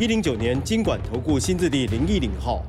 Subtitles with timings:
[0.00, 2.64] 一零九年经管投顾新字第零一零号。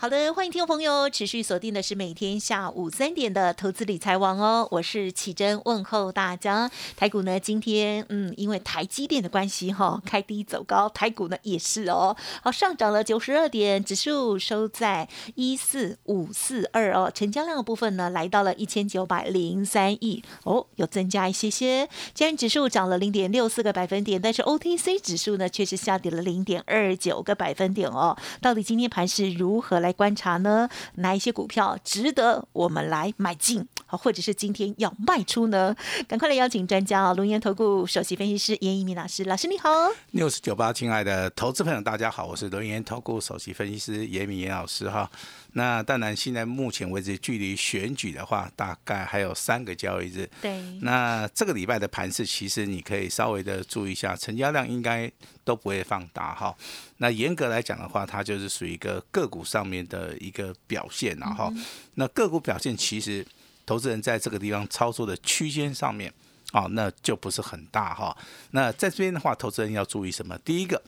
[0.00, 6.70] 好的，欢迎听众朋友持续锁定的是每天下午三点的投资理财王哦，我是启珍，问候大家。
[6.96, 21.88] 台股呢，今天嗯，因为台积电的关系哈，开低走高，台股呢也是哦，好上涨了九十二点，指数收在一四五四二哦，成交量的部分呢来到了一千九百零三亿哦，有增加一些些。
[22.14, 28.16] 今天指数涨了零点六四个百分点，但是 OTC 指数呢却是下跌了零点二九个百分点哦。
[28.40, 29.87] 到底今天盘是如何来？
[29.88, 35.74] 来观察呢，哪一些股票值得我们来买进好，或者是今天要卖出呢？
[36.06, 39.70] 赶快来邀请专家啊，龙岩投顾首席分析师严一鸣老师，老师你好。
[40.10, 45.10] 六十九八，亲爱的投资朋友，大家好，我是龙岩投顾首席分析师严明严老师哈。
[45.54, 50.28] 那当然，现在目前为止，距离选举的话，大概还有三个交易日。
[50.42, 50.60] 对。
[50.82, 55.10] 那这个礼拜的盘势，其实你可以稍微的注意一下，成交量应该
[55.44, 56.54] 都不会放大哈。
[56.98, 61.52] 那严格来讲的话，它就是属于一个个股上面的一个表现然后，
[61.94, 63.26] 那个股表现其实，
[63.64, 66.12] 投资人在这个地方操作的区间上面，
[66.52, 68.16] 哦，那就不是很大哈。
[68.52, 70.36] 那在这边的话，投资人要注意什么？
[70.38, 70.82] 第一个。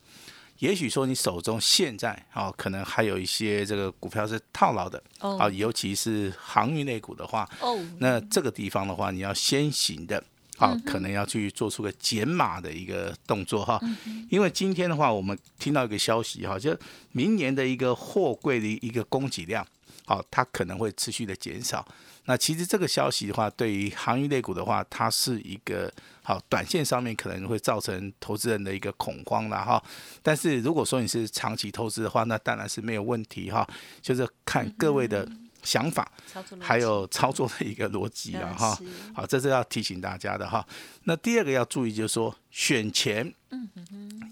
[0.59, 7.49] 也许说你手中现在啊，可能还有一些这个股票是套牢的，啊，尤其是航运类股的话，
[7.97, 10.23] 那这个地方的话，你要先行的，
[10.61, 13.80] 啊，可能要去做出个减码的一个动作哈，
[14.28, 16.77] 因为今天的话，我们听到一个消息哈，就
[17.12, 19.66] 明年的一个货柜的一个供给量，
[20.05, 21.86] 好，它可能会持续的减少。
[22.27, 25.91] 那其实这个消息的话，对于航运类股的话，它是一个
[26.22, 29.82] 好短线上面可能会造成投资人的一个恐慌了哈。
[30.22, 33.66] 但是如果说你是长期投资的话，那当然是没有问题哈。
[34.03, 35.26] 就是看各位的
[35.62, 36.10] 想法，
[36.59, 38.78] 还有操作的一个逻辑了哈。
[39.15, 40.66] 好，这是要提醒大家的哈。
[41.04, 43.34] 那第二个要注意就是说，选前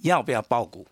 [0.03, 0.87] 要不要爆股？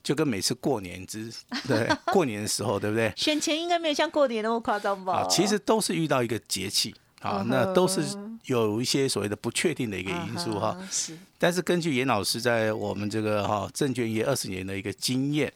[0.00, 1.30] 就跟每次过年之
[1.66, 3.12] 对 过年的时候，对不对？
[3.14, 5.18] 选前应该没有像过年那么夸张吧？
[5.18, 8.02] 啊，其实都是遇到一个节气啊，那都是
[8.44, 10.78] 有一些所谓的不确定的一个因素哈。
[10.90, 11.18] 是。
[11.36, 15.52] 但是根据严老师在我们这个哈证券业二十年的一个经验，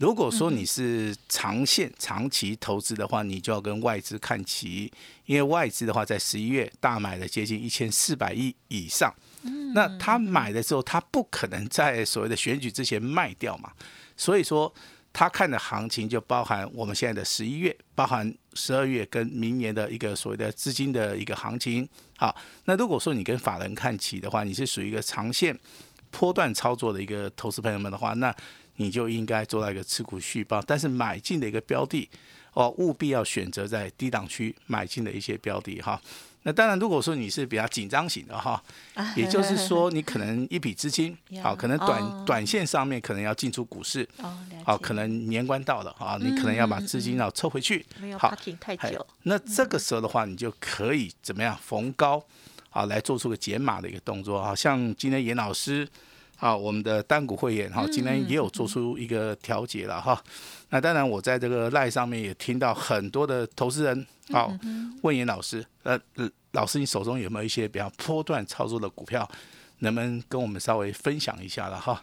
[0.00, 4.90] 如果说你是长线长期投资的话，你就要跟外资看齐，
[5.26, 9.14] 因为外资的话在十一月大买了接近一千四百亿以上。
[9.74, 13.70] 那他买的时候，他不可能在所谓的选举之前卖掉嘛，
[14.16, 14.72] 所以说
[15.12, 21.86] 他看的行情就包含我们现在的十一月，包含十二月跟明年的一个所谓的资金的一个行情。
[22.16, 22.34] 好，
[22.64, 25.54] 那如果说你跟法人看齐的话，你是属于一个长线
[26.10, 28.34] 波段操作的一个投资朋友们的话，那
[28.80, 32.08] 你就应该做到一个持股续报，但是买进的一个标的
[32.54, 36.00] 哦，务必要选择在低档区买进的一些标的哈。
[36.44, 38.62] 那当然，如果说你是比较紧张型的哈，
[39.14, 44.08] 也就是说你可能一笔资金，好，可能短短线上面可能要进出股市，
[44.64, 47.84] 好，可能年关到了啊，你可能要把资金要抽回去，
[48.18, 49.06] 好，太久。
[49.24, 52.24] 那这个时候的话，你就可以怎么样逢高
[52.70, 55.86] 啊来做出个减码的一个动作啊，像今天严老师。
[56.40, 60.18] 好，我们的单股会员哈，今天也有做出一个调节了哈。
[60.70, 64.50] 那当然，我在这个赖上面也听到很多的投资人好
[65.02, 66.00] 问严老师，呃，
[66.52, 69.30] 老师你手中有没有一些比较波段操作的股票，
[69.80, 72.02] 能不能跟我们稍微分享一下了哈？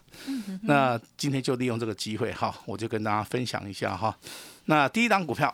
[0.62, 4.16] 那今天就利用这个机会哈，我就跟大家分享一下哈。
[4.66, 5.52] 那第一档股票，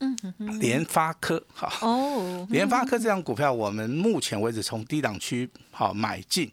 [0.00, 0.14] 嗯
[0.60, 6.52] 联发科哈哦，联发科这张股票，我们目前为止从低档区好买进。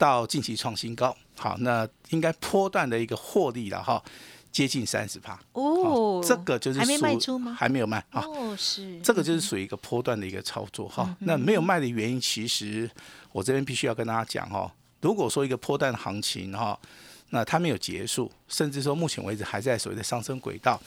[0.00, 4.02] 到近期创新高，好，那应该波段的一个获利了哈，
[4.50, 7.54] 接近三十趴哦，这个就是还没卖出吗？
[7.54, 11.14] 还没有卖啊，哦是，这个就是属于一个波段的一个操作哈。
[11.18, 12.90] 那没有卖的原因，其实
[13.30, 14.72] 我这边必须要跟大家讲哈，
[15.02, 16.78] 如果说一个波段行情哈，
[17.28, 20.80] 那它没有结束，甚至说目前为止还在所谓的上升轨道，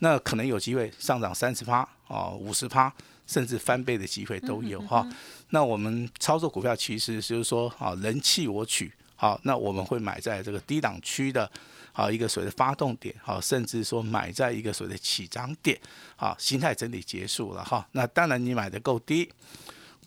[0.00, 2.92] 那可能有机会上涨三十趴哦，五十趴。
[3.30, 5.06] 甚至翻倍的机会都有哈，
[5.50, 11.48] 那我们操作股票其实就是说啊，人气我取，好，那我们会买在这个低档区的，
[11.92, 15.78] 好一个所谓的发动点，好，甚至说买在一个所谓的起涨点，
[16.16, 19.30] 好，形态整理结束了哈，那当然你买的够低，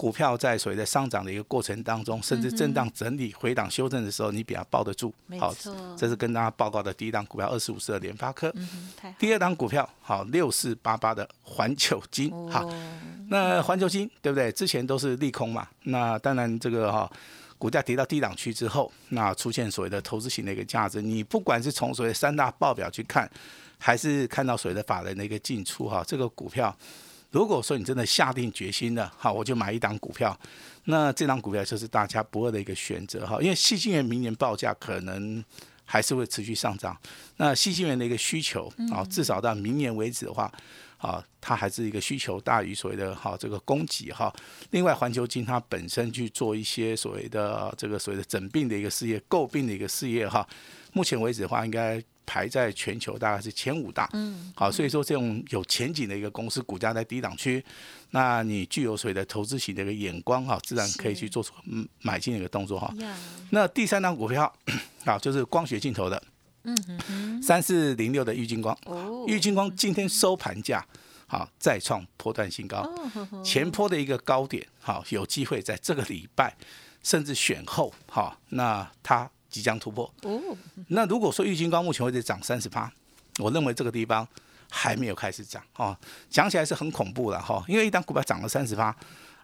[0.04, 5.14] 股票在所谓的上涨的一个过程当中，甚至震荡整理、回档修正的时候，你比较抱得住。
[5.40, 5.56] 好，
[5.96, 8.54] 这是跟大家报告的第一档股票，二十五四的联发科。
[9.18, 12.30] 第二档股票，好，六四八八的环球金。
[12.52, 12.70] 好，
[13.30, 14.52] 那环球金对不对？
[14.52, 15.66] 之前都是利空嘛。
[15.84, 17.10] 那当然这个哈，
[17.58, 21.02] 股价跌到低档区之后，那出现所谓的投资型的一个价值。
[21.02, 23.32] 你不管是从所谓三大报表去看，
[23.78, 26.76] 还是看到所谓的法人的一个进出哈，这个股票。
[27.33, 30.39] 如果说你真的下定决心了，好，我就买一档股票，
[30.85, 35.44] 那这档股票就是大家不二的一个选择哈，因为细晶元明年报价可能
[35.83, 36.95] 还是会持续上涨，
[37.38, 40.51] 那细晶元的一个需求啊，至少到明年为止的话，
[41.00, 44.31] 啊，它还是一个需求大于所谓的哈这个供给哈。
[44.69, 50.47] 另外，环球金它本身去做一些所谓的这个所谓的诊病的一个事业、诟病的一个事业哈，
[50.91, 52.00] 目前为止的话，应该。
[52.25, 57.64] 排在全球大概是前五大，嗯，好，所以说这种有前景的一个公司，股价在低档区，
[58.12, 61.54] 那你具有所谓的投资型的一个眼光哈，自然可以去做出
[62.02, 62.94] 买进的一个动作哈。
[63.50, 64.52] 那第三档股票
[65.06, 66.24] 啊，就是光学镜头的，
[66.64, 66.75] 嗯
[67.08, 70.86] 哼，三四零六的玉金光，哦，玉金光今天收盘价
[71.28, 72.88] 好再创破断新高，
[73.44, 76.56] 前坡的一个高点，好有机会在这个礼拜
[77.04, 79.30] 甚至选后，好，那它。
[79.54, 80.42] 即将突破哦。
[80.88, 82.92] 那如果说郁金光目前为止涨三十趴，
[83.38, 84.28] 我认为这个地方
[84.68, 85.96] 还没有开始涨哦。
[86.28, 88.96] 讲起来是很恐怖了哈，因为一旦股票涨了三十趴，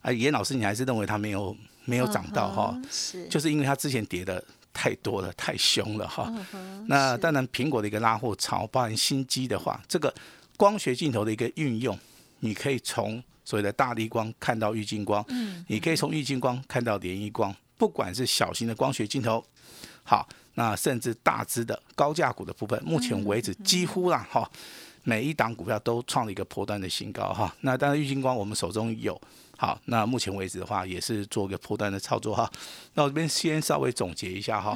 [0.02, 2.82] 啊，严老师你还是认为它没有没有涨到哈？
[2.90, 6.34] 是，就是因为它之前跌的太多了，太凶了哈。
[6.88, 10.12] 那当然，苹果的一个拉货潮，包含新机的话，这个
[10.58, 11.98] 光学镜头的一个运用，
[12.40, 19.44] 你可以从所谓的大力光看到郁金光，嗯，你可以从郁金光看到涟漪光，不管是小型的光学镜头。
[20.10, 24.50] 好，那甚至大只的高价股的部分，目前为止几乎啦哈，
[25.04, 27.56] 每一档股票都创了一个破段的新高哈。
[27.62, 29.22] 那当然，玉金光我们手中有，
[29.56, 32.52] 好，那目前为止的话也是做一个破段的操作哈。
[32.96, 34.76] 那我这边先稍微总结一下哈，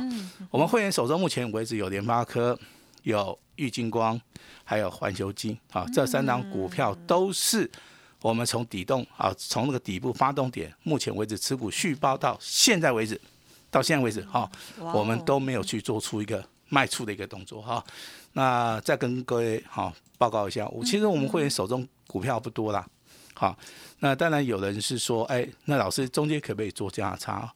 [0.51, 2.55] 我们会员手中目前为止有联发科、
[3.01, 4.21] 有玉金光，
[4.63, 7.67] 还有环球金，啊，这三档股票都是
[8.21, 13.19] 我们从底动啊，从那个底部发动点，目前为止持股续报到现在为止。
[13.73, 14.47] 到现在为止，哈，
[14.77, 17.83] 我们都没有去做出一个卖出的一个动作，哈。
[18.33, 22.85] 那再跟各位哈报告一下，我其实我们会员手中股票不多啦，
[23.33, 23.57] 好。
[23.99, 27.51] 那当然有人是说，哎，那老师中间可不可以做价差？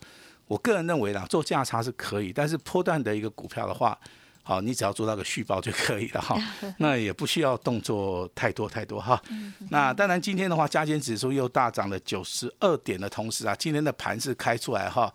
[0.48, 3.96] 我个人认为啦，做价差是可以，但是波段的一个股票的话，
[4.42, 6.36] 好，你只要做到个续报就可以了，哈。
[6.80, 9.22] 那也不需要动作太多太多，哈。
[9.70, 15.14] 那当然今天的话，加减指数又大涨了九十二点的同时啊，今天的盘是开出来，哈。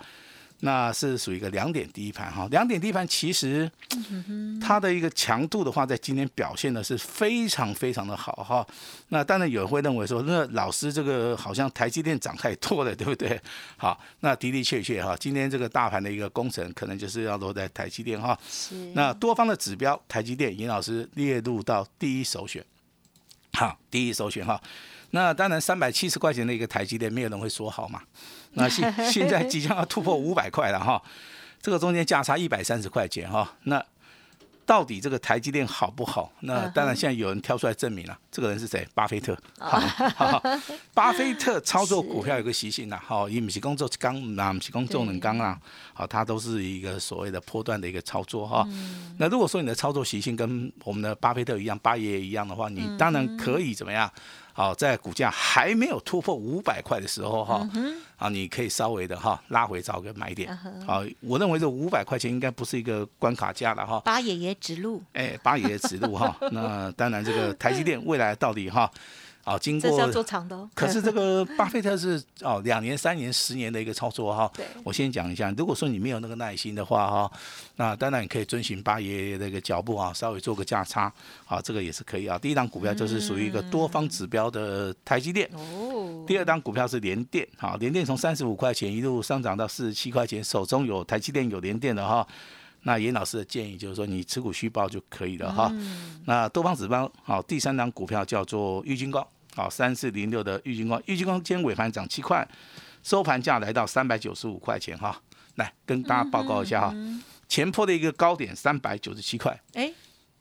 [0.64, 3.68] 那是属于一个两点低盘哈，两点低盘其实
[4.60, 8.64] 它的一个强度的话，在今天表现的是非常非常的好哈。
[9.08, 13.40] 那当然有人会认为说，那老师这个好像台积电涨太多了，对不对？
[13.76, 18.38] 好，那的的确确哈，今天这个大盘的一个工程可能就是要落在台积电哈。
[18.48, 18.76] 是。
[18.94, 22.64] 那多方的指标，台积电，尹老师列入到第一首选，
[23.54, 24.62] 好，第一首选哈。
[25.10, 28.00] 那当然，三百七十块钱的一个台积电，没有人会说好嘛。
[28.54, 31.02] 那现现在即将要突破 五百块了哈，
[31.60, 33.84] 这个中间价差一百三十块钱哈，那。
[34.64, 36.32] 到底这个台积电好不好？
[36.42, 38.16] 那当然，现在有人挑出来证明了。
[38.30, 38.86] 这个人是谁？
[38.94, 39.36] 巴菲特。
[39.58, 40.40] 好，
[40.94, 45.58] 巴菲特操作股票有个习性呐，好，以不是工作刚啊不是工作能刚啊，
[45.92, 48.64] 好，他都是一个所谓的波段的一个操作哈。
[49.18, 54.10] 那如果说你的操作习性跟我们的巴菲特一样，巴爷爷一样的话，你当然可以怎么样？
[54.52, 57.68] 好，在股价还没有突破五百块的时候哈，
[58.16, 60.56] 啊，你可以稍微的哈拉回找个买点。
[60.86, 64.00] 好，我认为这五百块钱应该不是一个关卡价了哈。
[64.00, 65.02] 八爷爷指路。
[65.14, 66.36] 哎，八爷爷指路哈。
[66.52, 68.90] 那当然，这个台积电未来到底哈。
[69.44, 70.68] 啊，经过，要做长的。
[70.74, 74.50] 可是这个 巴菲特是哦，两年、三年、十年的一个操作哈。
[74.54, 74.64] 对。
[74.84, 77.32] 我先讲一下，如果说你没有那个耐心的话哈，
[77.76, 81.12] 那当然你可以遵循八爷爷的一个脚步啊，稍微做个价差，
[81.46, 82.38] 啊，这个也是可以啊。
[82.38, 85.48] 第一档股票就是属于一个多方指标的台积电。
[85.54, 86.24] 哦。
[86.26, 92.26] 第二档股票是联电，好，联电从三十五块钱一路上涨到四十七块钱，手中有台积电有联电的哈，
[92.82, 95.68] 那严老师的建议就是说你持股虚报就可以了哈。
[95.72, 96.20] 嗯。
[96.26, 99.26] 那多方指标好，第三档股票叫做玉金光。
[99.54, 102.48] 好，三四零六的玉金光，玉金光今天尾盘涨七块，
[103.02, 105.20] 收盘价来到三百九十五块钱哈。
[105.56, 106.96] 来跟大家报告一下哈，
[107.46, 109.92] 前坡的一个高点三百九十七块，哎，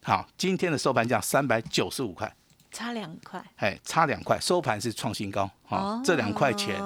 [0.01, 2.33] 好，今天的收盘价三百九十五块，
[2.71, 6.81] 差两块，哎，差两块，收盘是创新高，好，这两块钱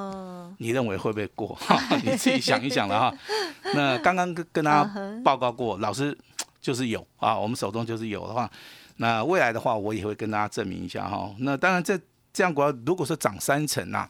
[0.58, 1.58] 你认为会不会过？
[2.04, 3.18] 你自己想一想了哈。
[3.76, 6.18] 那刚刚跟跟大家报告过，老师
[6.62, 8.50] 就是有啊，我们手中就是有的话，
[8.98, 11.34] 那未来的话我也会跟大家证明一下哈。
[11.40, 12.00] 那当然这。
[12.38, 14.06] 这样股票如果说涨三成呐，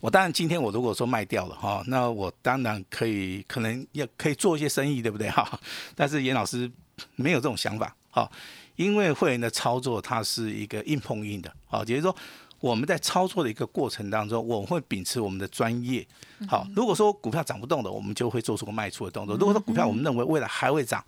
[0.00, 5.48] 我当然今天我如果说卖掉了哈，那我当然可以可能要可以做一些生意，对不对哈？
[5.94, 6.68] 但是严老师
[7.14, 8.28] 没有这种想法哈，
[8.74, 12.16] 因为会员的操作它是一个硬碰硬的啊，也就是说
[12.60, 16.06] 我们在操作的一个过程当中，我们会秉持我们的专业。
[16.48, 21.04] 好，如果说股票涨不动的，我们就会做出个卖出的动作；如果说股票我们认为未来还会涨。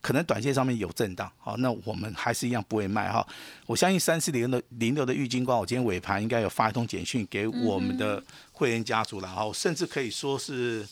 [0.00, 3.26] 可能短线上面有震荡，好，那我们还是一样不会卖哈。
[3.64, 8.22] 我相信三四零的零六的郁金光，我今天尾盘应该有发一通简讯给我们的
[8.52, 10.86] 会员家族了哈，甚至可以说是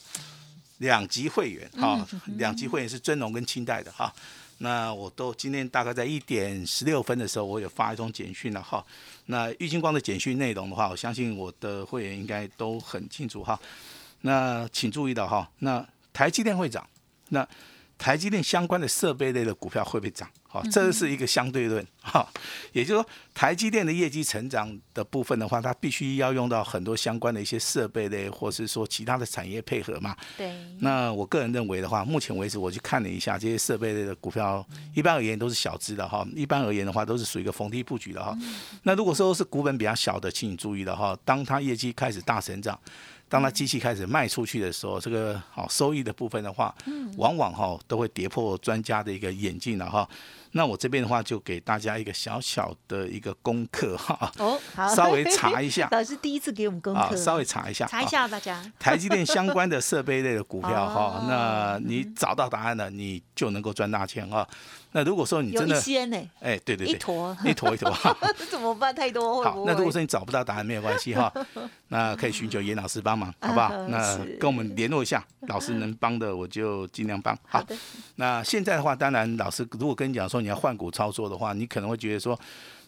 [0.79, 2.09] 两级会员哈，
[2.39, 4.11] 两级会员是尊龙跟清代的哈。
[4.63, 8.85] 那我都今天大概在一点十六分的时候，我有发一通简讯了哈。
[9.27, 13.59] 那郁金光的简讯内容的话，我相信我的会员应该都很清楚哈。
[14.21, 16.89] 那请注意到哈，那台积电会涨，
[17.31, 17.47] 那。
[18.03, 20.29] 台积电相关的设备类的股票会不会涨？
[20.49, 22.27] 好，这是一个相对论哈。
[22.73, 30.17] 也就是说，台积电的业绩成长的部分的话，它必须要用到很多相关的一些设备类，或是说其他的产业配合嘛。
[30.37, 30.53] 对。
[30.81, 34.67] 那我个人认为的话，目前为止我去看了一下这些设备类的股票，
[34.97, 36.27] 一般而言都是小资的哈。
[36.35, 38.37] 一般而言的话，都是属于一个逢低布局的哈。
[38.83, 41.17] 那如果说是股本比较小的，请你注意了哈。
[41.25, 42.77] 当它业绩开始大成长。
[43.33, 46.75] 当它机器开始卖出去的时候，这个好收益的部分的话，
[47.17, 50.07] 往往哈都会跌破专家的一个眼镜了哈。
[50.53, 54.31] 那我这边的话，就给大家一个小小的一个功课哈。
[54.39, 55.89] 哦，好，稍微查一下。
[55.93, 58.63] 老师第一次给我们功课，稍微查一下，查一下大家。
[58.79, 64.47] 台积电相关的设备类的股票哈，那你找到答案了，你就能够赚大钱哈。
[64.95, 65.75] 那如果说你真的，
[66.41, 67.91] 哎，对对对，一坨一坨 一坨，
[68.51, 68.95] 怎么办？
[68.95, 71.33] 太多好，那如果说你找不到答案没有关系哈，
[71.89, 73.75] 那可以寻求严老师帮忙，好不好？
[73.89, 77.35] 那跟我们联络一下，老师能帮的我就尽量帮。
[77.49, 77.75] 好的。
[78.17, 82.39] 那现在的话，当然老师如果跟你讲说你要换股操作的话，你可能会觉得说，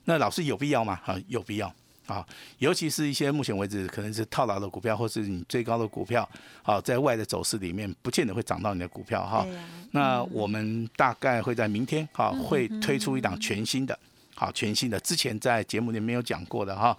[0.04, 1.00] 那老师有必要吗？
[1.06, 1.72] 啊，有必要。
[2.06, 2.22] 啊，
[2.58, 6.28] 尤其是一些目前为止可能是套牢的股票，或是你最高的股票，
[6.62, 9.46] 啊，在外的走势里面，不见得会涨到你的股票哈。
[9.92, 13.98] 那我们大概会在明天，哈，会推出一档全新的，
[14.34, 16.94] 好，全新的，之前在节目里没有讲过的哈。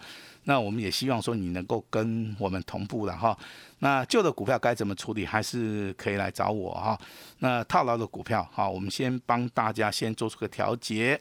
[0.45, 3.37] 那我们也希望说你能够跟我们同步了哈。
[3.79, 6.97] 那旧的股票该怎么处理，还是可以来找我哈。
[7.39, 11.19] 那套牢的股票，好，我们先帮大家先做出个调节。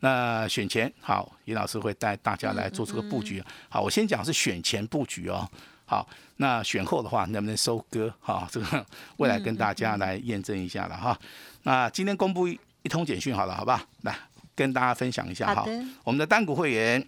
[0.00, 3.42] 那选前好，尹老师会带大家来做出个布局。
[3.70, 5.48] 好，我先讲是选前布局哦。
[5.86, 6.06] 好，
[6.36, 8.12] 那选后的话能不能收割？
[8.20, 8.86] 哈，这个
[9.18, 11.18] 未来跟大家来验证一下了哈。
[11.62, 13.86] 那今天公布一一通简讯好了，好吧？
[14.02, 14.14] 来
[14.54, 15.66] 跟大家分享一下哈。
[16.02, 17.04] 我们的单股会员，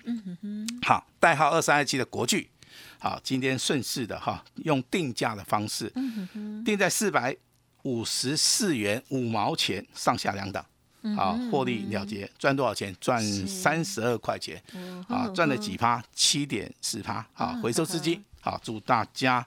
[0.83, 2.49] 好，代号二三二七的国巨，
[2.99, 5.93] 好，今天顺势的哈，用定价的方式，
[6.65, 7.37] 定在四百
[7.83, 10.65] 五十四元五毛钱上下两档。
[11.15, 12.93] 好，获利了结，赚多少钱？
[13.01, 14.61] 赚三十二块钱，
[15.09, 16.03] 啊，赚了几趴？
[16.13, 19.47] 七点四趴，好，回收资金，好，祝大家。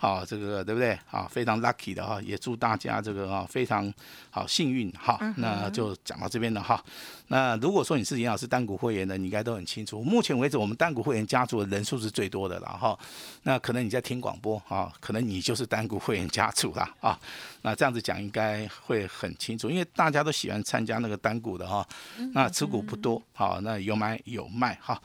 [0.00, 0.96] 好，这个对不对？
[1.06, 3.92] 好，非常 lucky 的哈，也祝大家这个啊非常
[4.30, 5.18] 好幸运哈。
[5.36, 6.82] 那就讲到这边了哈。
[7.26, 10.00] 那如果说你是严老师单股会员的，你应该都很清楚。
[10.00, 12.96] 目前为止，我们单股会员家族的人数是最多的了哈。
[13.42, 17.18] 那可能你在听广播啊，可能你就是单股会员家族啦啊。
[17.62, 21.86] 那这样子讲应该会很清楚，因为大家都喜欢参加那个单股的哈。
[22.32, 24.98] 那持股不多，好，那有买有卖哈。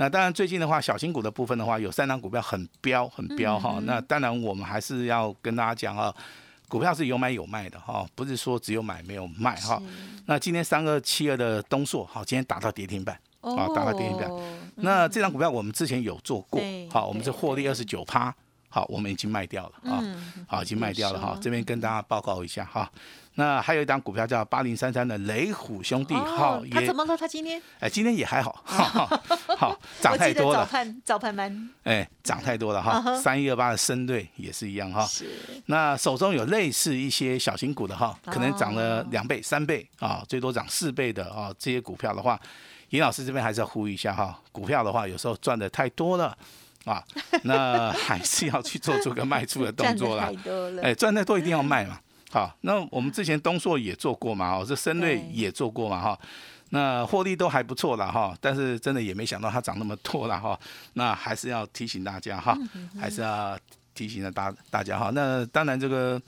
[0.00, 3.78] 那当然，最近的话，小型股的部分的话，有三档股票很飙，很飙哈。
[3.82, 6.10] 那当然，我们还是要跟大家讲啊，
[6.70, 9.78] 股票是有买有卖的哈，不是说只有买没有卖哈。
[10.24, 14.30] 那今天三二七二的东硕，好，今天打到跌停板，好，打到跌停板。
[14.76, 18.34] 那这张股票我们之前有做过，好，我们是获利二十九趴，
[18.70, 20.00] 好，我们已经卖掉了啊，
[20.46, 21.36] 好，已经卖掉了哈。
[21.42, 22.90] 这边跟大家报告一下哈。
[23.34, 27.16] 那还有一档股票叫八零三三的雷虎兄弟，好，他怎么了？
[27.16, 30.60] 他今天哎，今天也还好， 好涨太多了。
[30.60, 33.16] 早盘早盘蛮，哎，涨太多了哈。
[33.20, 35.04] 三一二八的深队也是一样哈。
[35.06, 35.26] 是。
[35.66, 42.38] 那手中有类似一些小型股的哈，可能涨了两倍、三倍啊，最多涨四倍的啊，这些股票的话，
[42.90, 44.38] 尹老师这边还是要呼吁一下哈。
[44.52, 46.36] 股票的话，有时候赚的太多了
[46.84, 47.04] 啊，
[47.42, 50.30] 那还是要去做出个卖出的动作啦。
[50.82, 52.00] 哎，赚太多一定要卖嘛。
[52.32, 56.18] 好，那我们之前东硕也做过嘛，哦，这深瑞也做过嘛，哈，
[56.68, 60.56] 那获利都还不错了，哈，但是真的也没想到它涨那么多了，哈，
[60.92, 62.56] 那还是要提醒大家，哈，
[63.00, 63.58] 还是要
[63.94, 66.22] 提醒了大大家，哈，那当然这个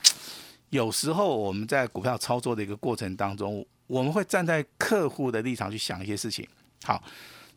[0.71, 6.45] 有时候我们在股票操作的一个过程当中，我们会站在客户的立场去想一些事情，
[6.83, 7.01] 好，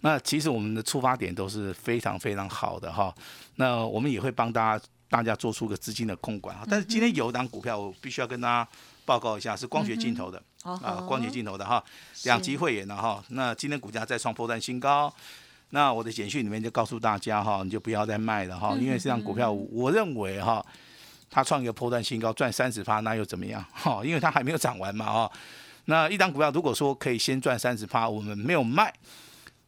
[0.05, 3.11] 那其实我们的出发点都是非常非常好的，哈，
[3.55, 4.85] 那我们也会帮大家。
[5.07, 8.67] 大家做出个资金的控管啊，但是今天有一档股票，我必须要跟大家
[9.05, 11.81] 报告一下，是光学镜头的啊，光学镜头的哈，
[12.23, 15.13] 两级会员的哈，那今天股价再创破断新高，
[15.69, 20.65] 那我的简讯里面就告诉大家哈，你就不要再卖了哈，因为这张股票我认为哈，
[21.29, 24.01] 它创一个破断新高，赚三十趴那又怎么样哈？
[24.03, 25.31] 因为它还没有涨完嘛哈。
[25.85, 28.91] 那一张股票如果说可以先赚三十趴，我们没有卖，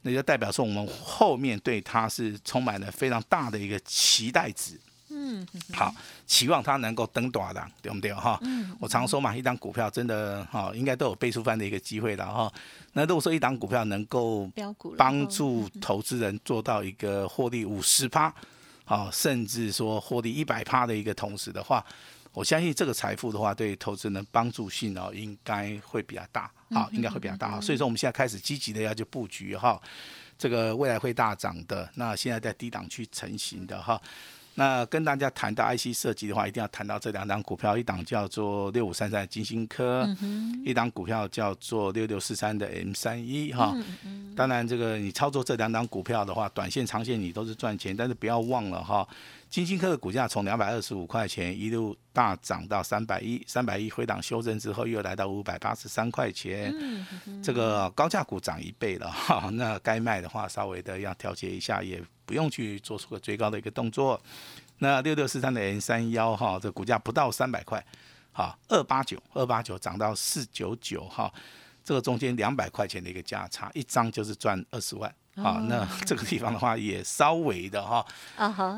[0.08, 4.80] 那就代表说我们后面对它是充满了非常大的一个期待值。
[5.10, 5.94] 嗯，好，
[6.26, 8.38] 期望它能够登短的，对不对哈？
[8.42, 12.52] 嗯，我常说嘛，一张股票真的哈，应该都有倍数翻的一个机会的哈。
[12.94, 14.50] 那如果说一档股票能够
[14.98, 18.34] 帮助投资人做到一个获利五十趴，
[18.86, 21.84] 好，甚至说获利一百趴的一个同时的话，
[22.38, 27.60] 我相信这个财富的话，对投资人帮助性哦，应该会比较大，好，应该会比较大。
[27.60, 29.82] 所以说，我们现在开始积极的要去布局哈，
[30.38, 34.00] 这个未来会大涨的，那现在在低档区成型的哈。
[34.60, 40.10] 那跟大家谈到 IC 设计的话，一定要谈到这两档股票，一档叫做六五三三金星科，
[40.66, 43.78] 一档股票叫做六六四三的 M 三一哈。
[44.36, 49.08] 当然，这个你操作这两档股票的话，短线、长线你都是赚钱，但是不要忘了哈。
[49.48, 56.74] 金星科的股价从两百二十五块钱一路大涨到三百一，三百一回档修正之后又来到五百八十三块钱，
[57.44, 59.52] 这个高价股涨一倍了哈。
[59.54, 64.22] 那该卖的话，稍微的要调节一下，也不用去做出个最高的一个动作。
[64.78, 67.84] 那六六四三的 N 三幺哈，这股价不到三百块，
[68.32, 71.34] 好，二八九二八九涨到四九九哈，
[71.84, 75.12] 这个中间两百块钱的一个价差，一张就是赚二十万。
[75.38, 78.06] 好，那这个地方的话也稍微的哈，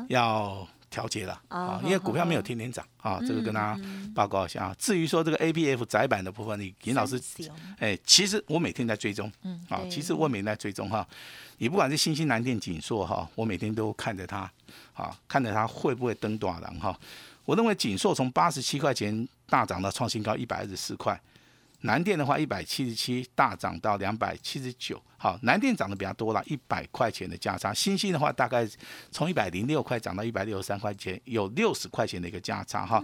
[0.08, 3.80] 要调节了啊，因为股票没有天天涨啊，这个跟大家
[4.14, 4.76] 报告一下啊。
[4.78, 7.18] 至于说这个 A P F 窄板的部分，你尹老师，
[7.78, 11.06] 哎，其实我每天在追踪，嗯，啊，其实我每天在追踪哈，
[11.58, 14.50] 你不管是新兴南电、锦硕哈，我每天都看着它，
[14.92, 16.98] 啊，看着它会不会登短廊哈。
[17.44, 21.18] 我认为锦硕从八十七块钱大涨到创新高一百二十四块。
[21.82, 27.72] 南电的话，一百七十七大涨到两百七十九，好，南电涨得比较多了，一百块钱的价差。
[27.72, 28.68] 新兴的话，大概
[29.10, 33.02] 从一百零六块涨到一百六十三块钱，有六十块钱的一个价差哈。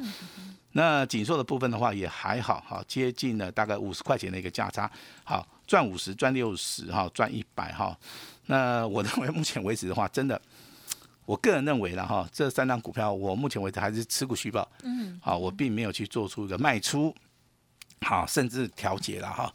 [0.73, 4.91] 那锦硕的部分的话也还好哈，接近了大概五十块钱的一个价差，
[5.25, 7.99] 好，赚五十赚六十哈，赚一百哈。
[8.45, 10.39] 那我认为目前为止的话，真的，
[11.25, 17.15] 我个人认为了哈，这三张股票我目前为止还是持股续报，嗯，好，我并没有去做出一个卖出。
[18.03, 19.53] 好，甚至调节了哈。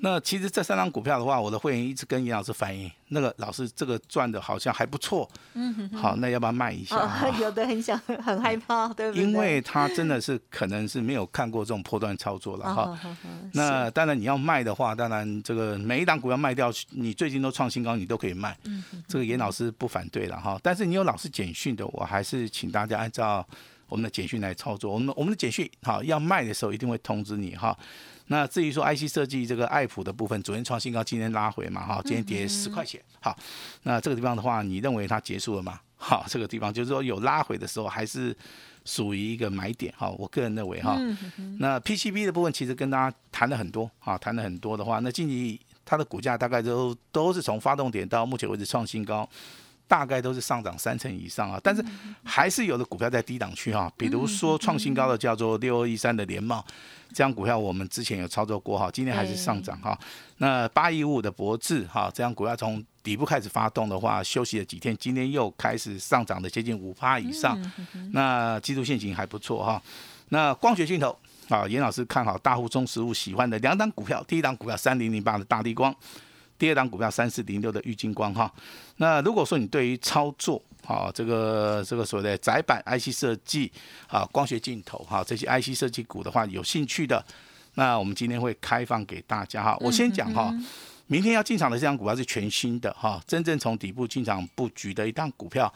[0.00, 5.28] 那其实这三张股票的话，我的会员一直跟严老师反映，那个老师这个赚的好像还不错。
[5.54, 6.96] 嗯哼好，那要不要卖一下？
[7.40, 9.24] 有的很想，很害怕，对不对？
[9.24, 12.98] 因为他真的是可能是没有看过这种破断操作了哈。
[13.52, 18.56] 那当然你要卖的话，当然这个每一档股票卖掉，你最近都创新高，你都可以卖。
[18.64, 18.84] 嗯。
[19.08, 23.44] 这个严老师不反对了哈，但是你有老师简讯的，我还是请大家按照。
[23.90, 27.76] 我们的简讯来操作，我们我们的简讯好要卖的时候一定会通知你哈。
[28.28, 33.02] 那至于说 IC 设计这个爱普的部分，昨天创新高，今天拉回嘛哈，今天跌十块钱。
[33.20, 33.36] 好，
[33.82, 35.80] 那这个地方的话，你认为它结束了吗？
[35.96, 38.34] 好，这个地方就是说有拉回的时候，还是
[38.84, 40.08] 属于一个买点哈。
[40.10, 40.96] 我个人认为哈，
[41.58, 49.28] 那 PCB 的部分其实跟大家谈了很多啊，谈了很多的话，那近期它的股价大概都都是从发动点到目前为止创新高。
[49.90, 51.84] 大概都是上涨三成以上啊，但是
[52.22, 56.64] 还是有的股票在低档区哈，比如说创新高的叫做六二一三的联茂，
[57.12, 59.98] 这样股票我们之前有操作过哈，今天还是上涨哈。
[60.36, 67.60] 那八一五的博智哈，这样股票从底部开始发动的话，休息了几天，今天又开始上涨的接近五趴以上，
[68.12, 69.82] 那技术陷阱还不错哈。
[70.28, 75.92] 那光学镜头啊，严老师看好大户中实物喜欢的两档股票，第一档股票三零零八的大地光。
[76.60, 78.52] 第二档股票三四零六的玉金光哈，
[78.98, 83.72] 那如果说你对于操作啊这个这个所谓的窄板 IC 设计
[84.06, 87.24] 啊光学镜头哈这些 IC 设计股的话有兴趣的，
[87.76, 89.74] 那我们今天会开放给大家哈。
[89.80, 90.54] 我先讲哈，
[91.06, 95.72] 明天要进场的这张股票是全新的哈，真正从底部进场布局的一档股票。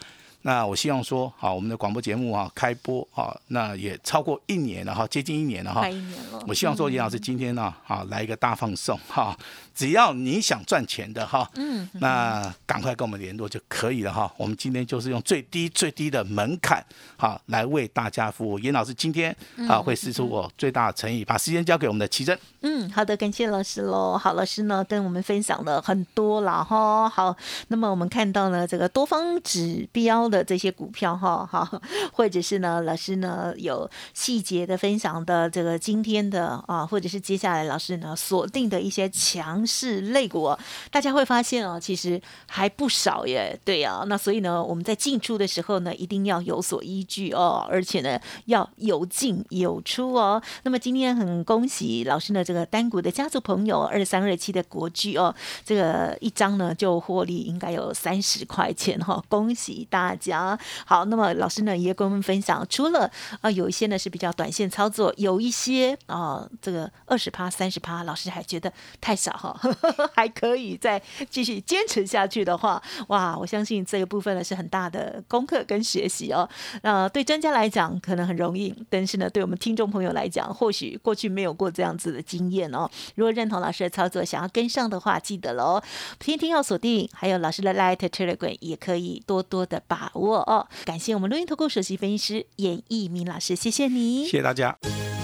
[0.47, 5.89] 那我希望说，好，我们的广播节目啊，开播啊，那也超过一年了哈，接近一年了哈。
[5.89, 6.45] 一年了。
[6.47, 9.35] 我希望说，严老师今天呢，好来一个大放送哈，
[9.75, 14.31] 只要你想赚钱的哈，嗯，那赶快跟我们联络就可以了哈。
[14.37, 16.85] 我们今天就是用最低最低的门槛，
[17.17, 18.59] 好来为大家服务。
[18.59, 19.35] 严老师今天
[19.67, 22.39] 啊，会使出我最大的诚意，把时间交给我们的奇珍。
[22.61, 24.19] 嗯，好的，感谢老师喽。
[24.19, 27.09] 好，老师呢跟我们分享了很多了哈。
[27.09, 27.35] 好，
[27.69, 30.29] 那么我们看到呢，这个多方指标。
[30.35, 31.69] 的这些股票哈， 哈，
[32.13, 40.57] 或者是呢，老师呢有细节的分享的这个今天的啊，或者是接下来老师呢锁定的一些强势类股，
[40.91, 43.59] 大家会发现哦，其实还不少耶。
[43.65, 50.43] 对呀，那所以呢，我们在进出的时候呢，一定要有所依据哦，而且呢要有进有出哦。
[50.65, 60.24] 那么今天很恭喜老师呢，这个单股的家族朋友二三二七的国巨哦，这个一张呢就获利应该有三十块钱哈，恭喜大家。
[60.25, 63.11] 讲好，那么老师呢也跟我们分享，除了
[63.41, 69.59] 啊有一些呢是比较短线操作，有一些啊这个二十趴、三十趴，老师还觉得太少哈，
[70.15, 76.49] 还可以再继续坚持下去的话，哇，我相信这个部分呢是很大的功课跟学习哦。
[76.83, 82.89] 呃，对专家来讲可能很容易，但是呢，对我们听众朋友来讲，或许过去没有过这样子的经验哦。
[83.17, 85.83] 如果认同老师的操作，想要跟上的话，记得喽，
[86.19, 90.67] 天天要锁定，还有老师的 Light Telegram 也可以多多的把握哦。
[90.85, 94.77] 感谢我们录音投顾首席分析师严一鸣老师，谢谢你，谢谢大家。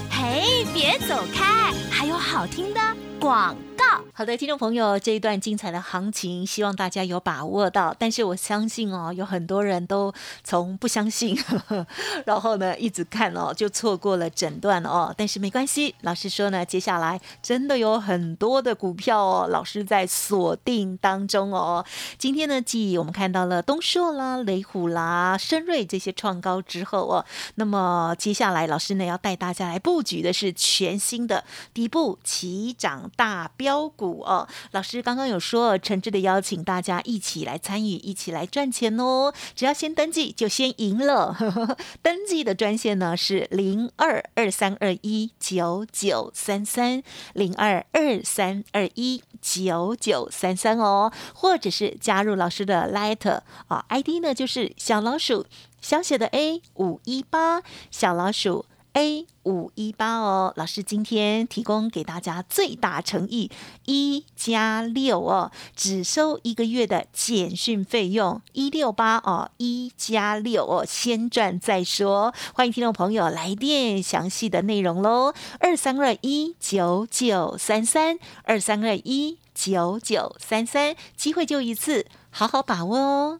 [0.09, 2.79] 嘿，别走开，还有好听的
[3.21, 4.01] 广告。
[4.13, 7.95] 好的，听众朋友，这一段精彩的行情，希望大家有把握到。
[7.97, 10.11] 但是我相信哦，有很多人都
[10.43, 11.37] 从不相信，
[12.25, 15.13] 然后呢一直看哦，就错过了整段哦。
[15.15, 21.85] 但是没关系，老师说呢，接下来真的有很多的股票哦，老师在锁定当中哦。
[22.17, 33.91] 今天呢，继我们看到了东硕啦、雷虎啦、深瑞这些创高之后哦，那么接下来老师呢要带大家来布局的是全新的底部起涨大标。
[33.95, 39.33] 股哦，老师刚刚有说，诚挚的邀请大家一起来参与，一起来赚钱哦。
[39.55, 41.35] 只要先登记，就先赢了。
[42.01, 55.45] 登记的专线呢是零二二三二一九九三三零二二三二一九九三三哦，或者是加入老师的 Light 啊，ID 呢就是小老鼠
[55.81, 58.65] 小写的 A 五一八小老鼠。
[58.93, 63.49] A 五一八哦，老师今天提供给大家最大诚意，
[63.85, 72.33] 一加六哦，只收一个月的简讯费用，一六八哦，一加六哦，先赚再说。
[72.53, 83.39] 欢迎听众朋友来电详细的内容喽，二三二一九九三三，二三二一九九三三，机会就一次，好好把握哦。